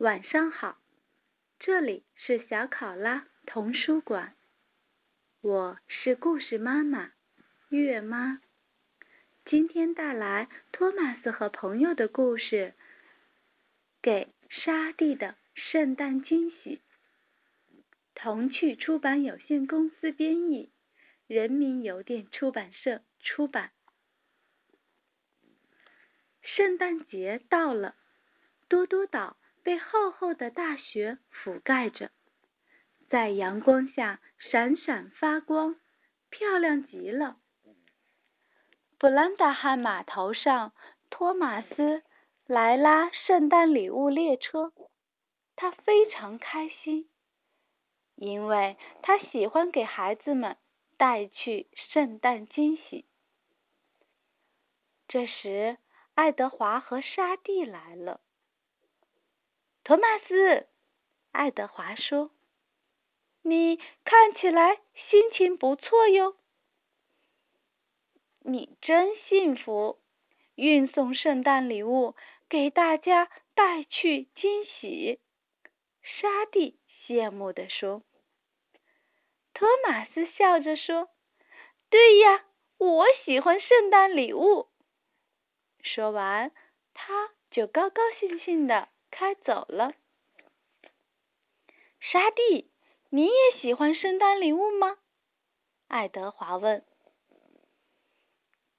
[0.00, 0.78] 晚上好！
[1.58, 4.34] 这里是小考拉童书馆，
[5.42, 7.12] 我是故事妈妈
[7.68, 8.40] 月妈。
[9.44, 12.72] 今天带来托马斯和朋友的故事，
[14.00, 16.80] 给沙地的圣诞惊喜。
[18.14, 20.72] 童趣出版有限公司编译，
[21.26, 23.70] 人民邮电出版社出版。
[26.40, 27.96] 圣诞节到了，
[28.66, 32.10] 多多岛被厚厚的大雪覆盖着，
[33.08, 35.76] 在阳光下闪闪发光，
[36.30, 37.36] 漂亮极了。
[38.98, 40.72] 布兰达汉码头上，
[41.08, 42.02] 托马斯
[42.46, 44.72] 来拉圣诞礼物列车，
[45.56, 47.08] 他非常开心，
[48.14, 50.56] 因为他喜欢给孩子们
[50.96, 53.06] 带去圣诞惊喜。
[55.08, 55.78] 这时，
[56.14, 58.20] 爱德华和沙蒂来了。
[59.90, 60.68] 托马斯，
[61.32, 62.30] 爱德华说
[63.42, 63.74] ：“你
[64.04, 64.76] 看起来
[65.08, 66.36] 心情不错哟。”
[68.38, 69.98] 你真幸福，
[70.54, 72.14] 运送圣诞礼物
[72.48, 75.18] 给大家带去惊喜。
[76.04, 78.04] 沙地羡慕地说。
[79.54, 81.08] 托马斯笑着说
[81.90, 82.44] ：“对呀，
[82.78, 84.68] 我喜欢圣诞礼物。”
[85.82, 86.52] 说完，
[86.94, 88.88] 他就高高兴兴的
[89.20, 89.92] 开走了。
[92.00, 92.70] 沙地，
[93.10, 94.96] 你也喜欢圣诞礼物吗？
[95.88, 96.82] 爱德华问。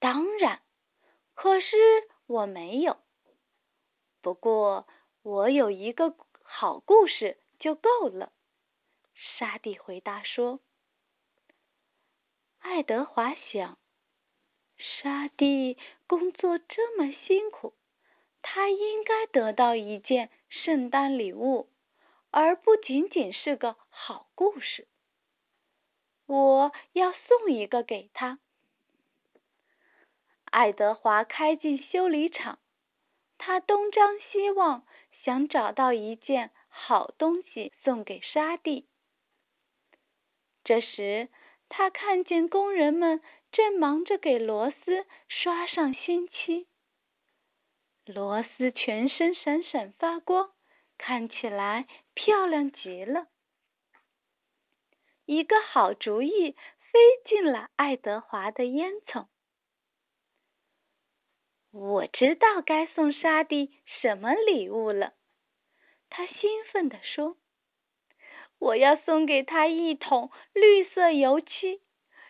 [0.00, 0.60] 当然，
[1.34, 1.76] 可是
[2.26, 2.98] 我没有。
[4.20, 4.88] 不过
[5.22, 8.32] 我有一个好故事就够了。
[9.14, 10.58] 沙地回答说
[12.58, 13.78] ：“爱德华想，
[14.76, 15.78] 沙地
[16.08, 17.72] 工作这么辛苦，
[18.42, 21.70] 他应该得到一件圣诞礼物，
[22.30, 24.86] 而不仅仅是个好故事。
[26.26, 28.38] 我要送一个给他。”
[30.50, 32.58] 爱德华开进修理厂，
[33.38, 34.86] 他东张西望，
[35.24, 38.86] 想找到一件好东西送给沙地。
[40.62, 41.28] 这时，
[41.70, 46.66] 他看见工人们正忙着给螺丝刷上新漆，
[48.04, 50.50] 螺丝全身闪闪发光，
[50.98, 53.28] 看起来漂亮极了。
[55.24, 59.28] 一个好主意飞进了爱德华的烟囱。
[61.70, 65.14] 我知道该送沙地什么礼物了，
[66.10, 67.38] 他兴奋地说
[68.58, 71.80] ：“我要送给他一桶绿色油漆，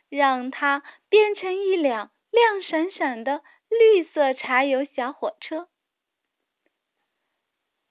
[0.09, 3.43] 让它变成一辆亮闪闪的
[3.81, 5.69] 绿色柴油小火车。”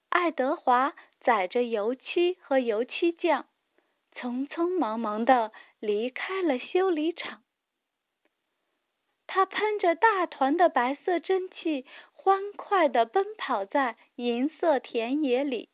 [0.10, 3.48] 爱德华载着油漆和油漆匠，
[4.14, 7.44] 匆匆忙忙的离开了修理厂。
[9.28, 15.70] 他喷着大团的白色蒸汽，欢快地奔跑在银色田野里。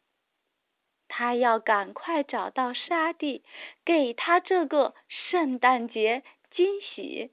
[1.07, 3.43] 他要赶快找到沙地，
[3.83, 7.31] 给他这个圣诞节惊喜。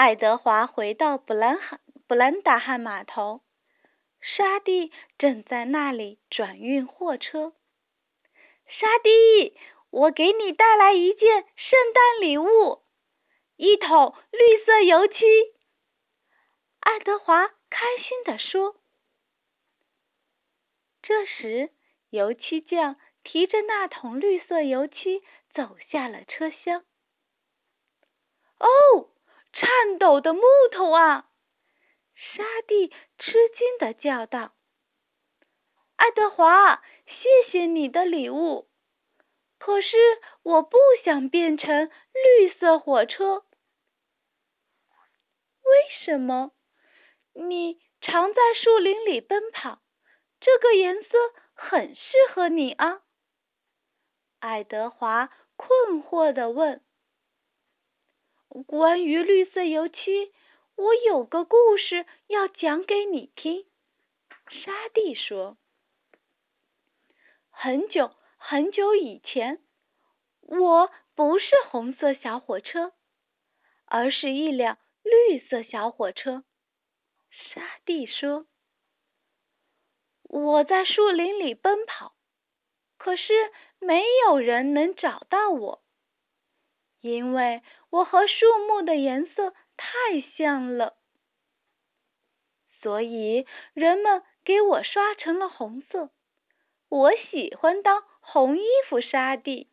[0.00, 1.78] 爱德华回到布兰汉
[2.08, 3.42] 布兰达汉码头，
[4.22, 7.52] 沙地正在那里转运货车。
[8.66, 9.54] 沙地，
[9.90, 12.80] 我给你带来一件圣诞礼物。
[13.56, 15.14] 一桶绿色油漆，
[16.78, 18.76] 爱德华开心地说。
[21.02, 21.74] 这时，
[22.08, 25.22] 油漆匠提着那桶绿色油漆
[25.52, 26.86] 走下了车厢。
[28.58, 29.10] 哦，
[29.52, 30.42] 颤抖的木
[30.72, 31.28] 头啊！
[32.14, 32.88] 沙地
[33.18, 34.52] 吃惊的叫道
[35.96, 38.68] ：“爱德华，谢谢你的礼物，
[39.58, 39.96] 可是
[40.42, 43.44] 我不想变成绿色火车。”
[45.62, 46.52] 为什么？
[47.32, 49.80] 你常在树林里奔跑，
[50.40, 51.08] 这个颜色
[51.54, 52.00] 很适
[52.34, 53.02] 合你啊。
[54.40, 56.84] 爱德华困惑的问
[58.66, 60.32] ：“关于绿色油漆，
[60.76, 63.66] 我有个故事要讲给你听。”
[64.64, 65.56] 沙地说
[67.50, 69.62] ：“很久很久以前，
[70.40, 72.92] 我不是红色小火车，
[73.86, 76.44] 而是一辆。”绿色小火车，
[77.30, 78.46] 沙地说
[80.28, 82.14] ：“我在树林里奔跑，
[82.98, 83.32] 可是
[83.78, 85.82] 没有人能找到我，
[87.00, 90.96] 因为我和树木的颜色太像了，
[92.80, 96.10] 所以人们给我刷成了红色。
[96.88, 99.68] 我喜欢当红衣服沙地。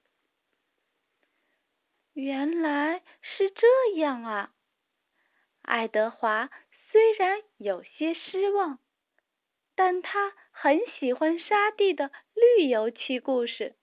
[2.14, 4.52] 原来是这样啊！
[5.62, 6.50] 爱德华
[6.92, 8.80] 虽然有些失望，
[9.76, 13.76] 但他很喜欢沙地的绿油漆故事。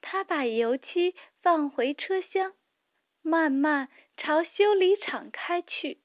[0.00, 2.54] 他把油漆放回车厢，
[3.28, 6.00] 慢慢朝修理厂开去。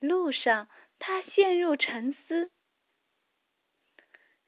[0.00, 2.50] 路上，他陷入沉思：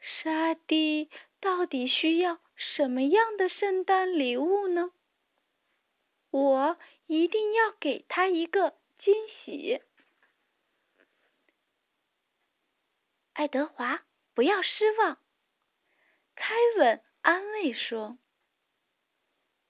[0.01, 1.09] 沙地
[1.41, 2.41] 到底需要？
[2.57, 4.93] 什么样的圣诞礼物呢？
[6.31, 9.83] 我一定要给他一个惊喜。
[13.33, 14.05] 爱德华，
[14.35, 15.19] 不要失望。
[16.37, 18.19] 凯文安慰说：“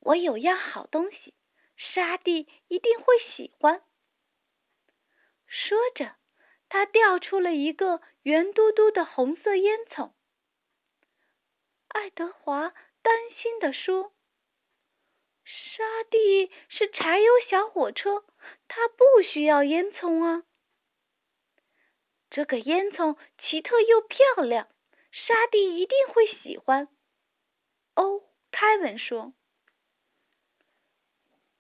[0.05, 1.35] 我有样好东西，
[1.77, 3.83] 沙地一定会喜欢。”
[5.49, 6.15] 说着，
[6.69, 10.13] 他掉出了一个圆嘟嘟的红色烟囱。
[11.89, 14.13] 爱德华担心地说
[15.45, 18.25] ：“沙地是柴油小火车，
[18.67, 20.43] 它不需要烟囱啊。
[22.31, 24.69] 这个烟囱奇特又漂亮，
[25.13, 26.89] 沙地一定会喜欢。”
[27.95, 29.33] 哦，凯文说。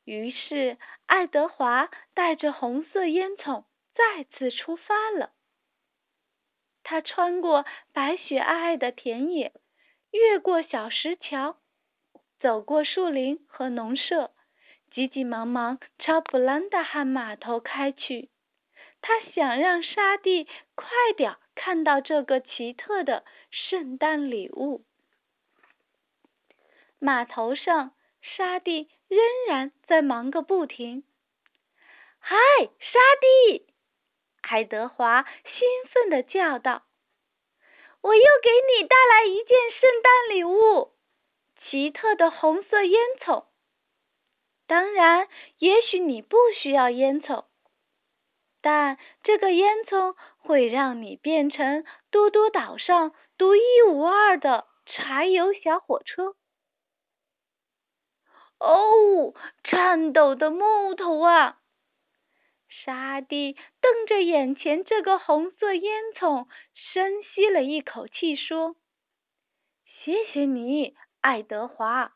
[0.05, 3.65] 于是，爱德华带着红色烟囱
[3.95, 5.33] 再次出发了。
[6.83, 9.53] 他穿过白雪皑皑的田野。
[10.11, 11.57] 越过小石桥，
[12.39, 14.31] 走过树林和农舍，
[14.93, 18.31] 急急忙忙朝布兰达汉码头开去。
[19.01, 20.45] 他想让沙地
[20.77, 20.87] 快
[21.17, 24.85] 点看到这个奇特的圣诞礼物。
[27.01, 31.05] 码头上，沙地仍然在忙个不停。
[32.19, 32.37] 嗨，
[32.81, 33.67] 沙地！
[34.43, 36.83] 爱德华兴奋地叫道。
[38.01, 40.93] 我又给你带来一件圣诞礼物，
[41.63, 43.47] 奇特的红色烟囱。
[44.67, 45.29] 当然，
[45.59, 47.45] 也许你不需要烟囱，
[48.61, 56.35] 但这个烟囱会让你变成多多岛上独一无二的柴油小火车。
[58.65, 61.61] 哦，颤抖的木头啊！
[62.69, 68.75] 沙地瞪着眼前这个红色烟囱，深吸了一口气，说
[70.03, 72.15] ：“谢谢你，爱德华。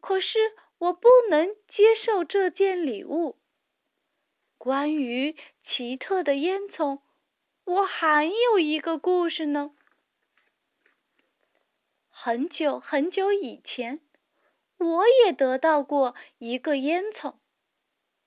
[0.00, 0.38] 可是
[0.78, 3.36] 我不能接受这件礼物。
[4.58, 5.34] 关于
[5.66, 7.00] 奇特的烟囱，
[7.64, 9.70] 我还有一个故事呢。
[12.10, 14.00] 很久很久以前，
[14.78, 17.34] 我也得到过一个烟囱。”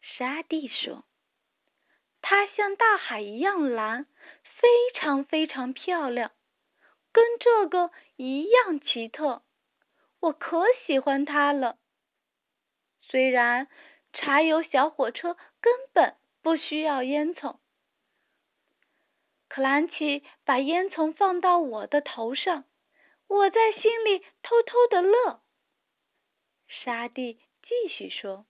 [0.01, 1.03] 沙地说。
[2.21, 4.05] 它像大海一样蓝，
[4.43, 6.31] 非常非常漂亮，
[7.13, 9.41] 跟这个一样奇特，
[10.19, 11.77] 我可喜欢它了。
[13.01, 13.69] 虽然
[14.11, 17.57] 柴油小火车根本不需要烟囱，
[19.47, 22.65] 克兰奇把烟囱放到我的头上，
[23.27, 25.41] 我在心里偷偷的乐。
[26.69, 28.45] 沙地继续说。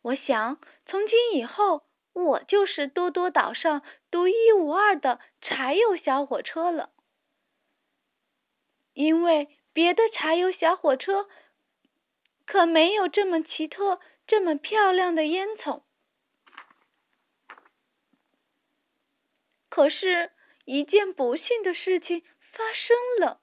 [0.00, 6.90] 我想，从今以后，我就是多多岛上独一无二的柴油小火车了。
[8.94, 11.28] 因为别的柴油小火车
[12.46, 15.82] 可没有这么奇特、这么漂亮的烟囱。
[19.68, 20.32] 可是，
[20.64, 23.41] 一件不幸的事情发生了，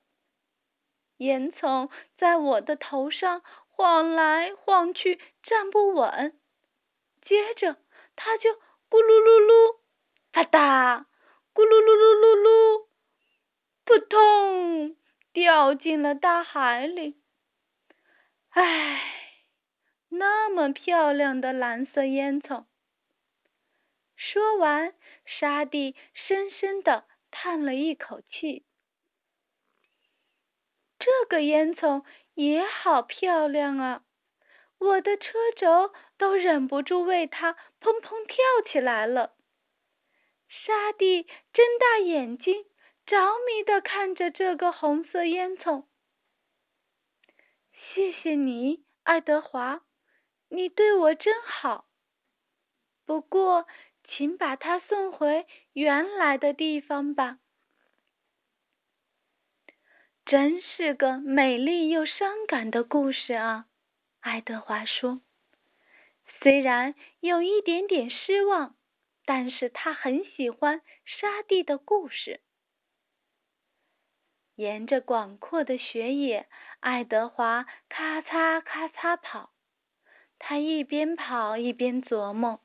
[1.19, 6.39] 烟囱在我的头上晃来晃去，站不稳。
[7.21, 7.77] 接着，
[8.15, 8.49] 它就
[8.89, 9.79] 咕噜噜噜，
[10.31, 11.05] 啪嗒，
[11.53, 12.87] 咕噜噜噜噜噜，
[13.83, 14.95] 扑通，
[15.33, 17.21] 掉进了大海里。
[18.49, 19.01] 唉，
[20.07, 22.65] 那么漂亮的蓝色烟囱。
[24.15, 24.95] 说完，
[25.25, 28.65] 沙地深深的叹了一口气。
[30.99, 32.03] 这个烟囱
[32.33, 34.03] 也好漂亮啊！
[34.77, 38.35] 我的车轴都忍不住为它砰砰跳
[38.71, 39.33] 起来了。
[40.47, 42.65] 沙地睁大眼睛，
[43.05, 45.85] 着迷的看着这个红色烟囱。
[47.71, 49.81] 谢谢你，爱德华，
[50.49, 51.85] 你对我真好。
[53.05, 53.67] 不过，
[54.07, 57.39] 请把它送回原来的地方吧。”
[60.29, 63.65] 真是个美丽又伤感的故事啊，
[64.19, 65.21] 爱德华说。
[66.39, 68.75] 虽然有一点点失望，
[69.25, 72.41] 但是他很喜欢沙地的故事。
[74.53, 76.47] 沿着广阔的雪野，
[76.79, 79.51] 爱德华咔嚓咔嚓跑。
[80.37, 82.61] 他一边跑一边琢磨：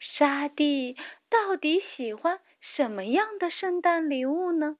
[0.00, 0.96] 沙地
[1.28, 2.40] 到底喜欢
[2.74, 4.76] 什么样的圣诞礼物呢？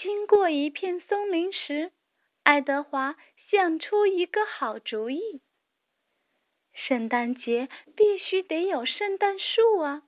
[0.00, 1.90] 经过一片松林时，
[2.44, 3.16] 爱德华
[3.50, 5.42] 想出一个好主意。
[6.72, 10.04] 圣诞节必须得有圣诞树啊！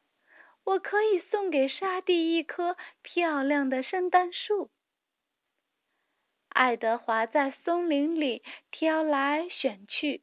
[0.63, 4.71] 我可以送给沙地一棵漂亮的圣诞树。
[6.51, 10.23] 爱德华在松林里挑来选去，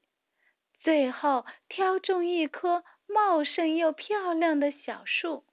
[0.80, 5.44] 最后挑中一棵茂盛又漂亮的小树。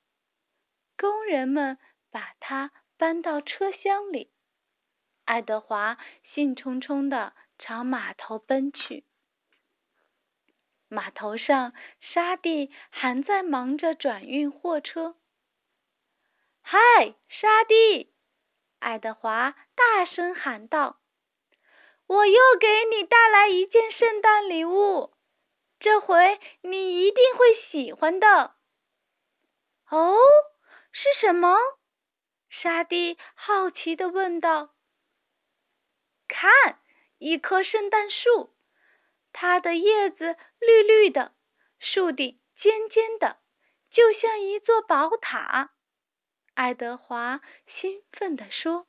[0.97, 1.78] 工人们
[2.12, 2.71] 把它。
[3.05, 4.31] 搬到车厢里，
[5.27, 5.99] 爱德华
[6.33, 9.05] 兴冲冲的朝码头奔去。
[10.89, 15.17] 码头上，沙地还在忙着转运货车。
[16.63, 16.79] 嗨，
[17.29, 18.11] 沙地！
[18.79, 20.99] 爱德华大声喊道
[22.09, 25.13] ：“我又给你带来一件圣诞礼物，
[25.79, 28.55] 这回你一定会喜欢的。”
[29.93, 30.17] 哦，
[30.91, 31.55] 是什么？
[32.63, 34.71] 沙地好奇地问道
[36.29, 36.79] ：“看，
[37.19, 38.55] 一棵圣诞树，
[39.33, 41.33] 它的叶子绿绿的，
[41.81, 43.39] 树顶尖尖的，
[43.91, 45.73] 就像一座宝塔。”
[46.55, 47.41] 爱德华
[47.81, 48.87] 兴奋地说：“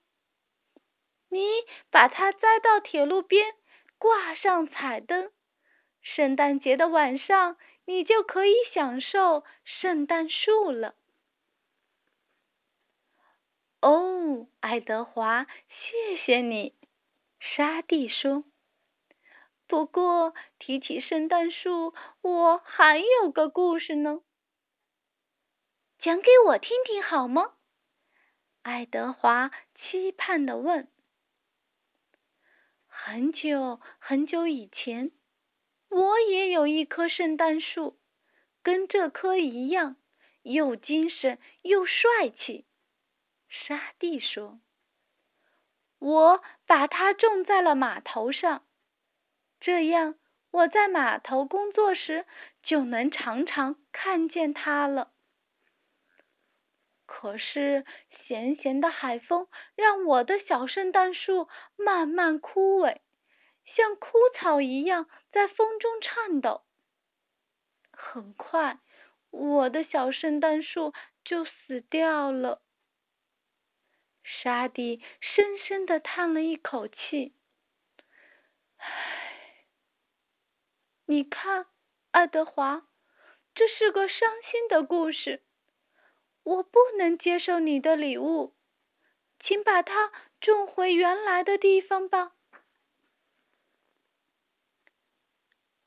[1.30, 1.48] 你
[1.90, 3.56] 把它栽到铁路边，
[3.98, 5.32] 挂上彩灯，
[6.02, 10.96] 圣诞节的晚上，你就可以享受圣诞树了。”
[13.86, 16.74] 哦，爱德华，谢谢你。”
[17.40, 18.44] 沙地说。
[19.68, 24.22] “不过提起圣诞树，我还有个故事呢，
[26.00, 27.54] 讲给我听听好吗？”
[28.64, 30.88] 爱德华期盼的问。
[32.90, 35.12] “很久很久以前，
[35.90, 38.00] 我也有一棵圣诞树，
[38.64, 39.96] 跟这棵一样，
[40.42, 42.66] 又精神又帅气。”
[43.64, 44.60] 沙地说
[45.98, 48.66] ：“我把它种在了码头上，
[49.60, 50.16] 这样
[50.52, 52.26] 我在码头工作时
[52.64, 55.12] 就能常常看见它了。
[57.06, 57.86] 可是
[58.28, 61.48] 咸咸的海风让我的小圣诞树
[61.78, 63.00] 慢慢枯萎，
[63.76, 66.64] 像枯草一样在风中颤抖。
[67.92, 68.80] 很快，
[69.32, 70.94] 我的小圣诞树
[71.24, 72.62] 就死掉了。”
[74.28, 77.36] 沙地深深的叹了一口气，
[78.78, 79.66] 唉，
[81.06, 81.68] 你看，
[82.10, 82.88] 爱德华，
[83.54, 85.44] 这是个伤心的故事。
[86.42, 88.56] 我不能接受你的礼物，
[89.44, 92.34] 请把它种回原来的地方吧。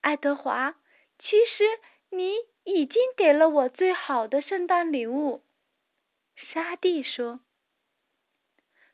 [0.00, 0.76] 爱德华，
[1.18, 1.64] 其实
[2.10, 5.44] 你已经给了我最好的圣诞礼物。
[6.36, 7.40] 沙地说。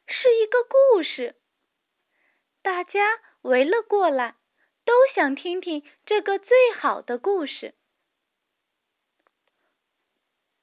[0.06, 1.36] 是一个故事，
[2.62, 4.36] 大家围了过来，
[4.84, 7.74] 都想听听这个最好的故事。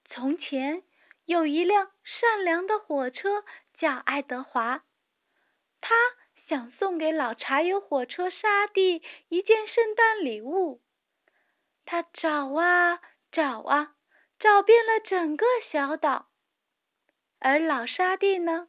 [0.10, 0.83] 从前
[1.25, 3.43] 有一辆善良的火车，
[3.77, 4.83] 叫爱德华，
[5.79, 5.95] 他
[6.48, 10.81] 想送给老柴油火车沙地一件圣诞礼物。
[11.86, 13.95] 他找啊找啊，
[14.39, 16.29] 找遍了整个小岛，
[17.39, 18.67] 而老沙地呢？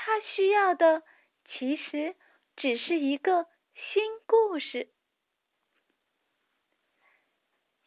[0.00, 1.02] 他需要的
[1.50, 2.14] 其实
[2.54, 4.88] 只是一个新故事。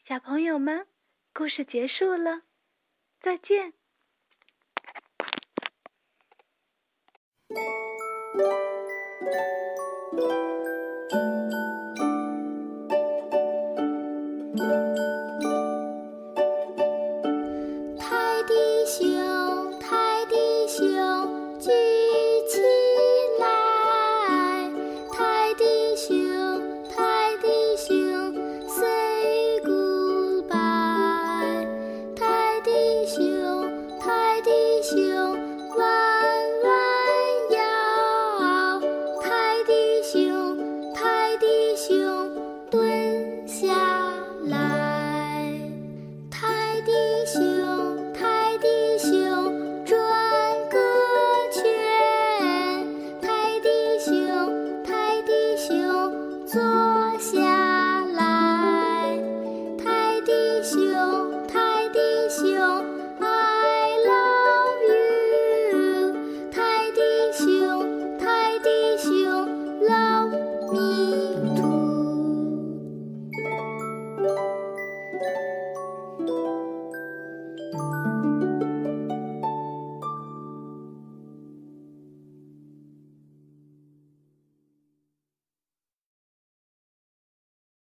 [0.05, 0.87] 小朋友们，
[1.33, 2.41] 故事结束了，
[3.21, 3.73] 再见。